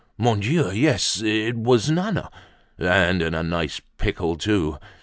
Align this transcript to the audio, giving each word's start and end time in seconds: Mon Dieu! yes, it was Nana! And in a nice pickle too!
Mon 0.17 0.35
Dieu! 0.39 0.71
yes, 0.71 1.21
it 1.21 1.55
was 1.55 1.91
Nana! 1.91 2.31
And 2.79 3.21
in 3.21 3.35
a 3.35 3.43
nice 3.43 3.79
pickle 3.99 4.35
too! 4.35 4.79